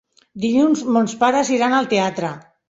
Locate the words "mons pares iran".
0.95-1.77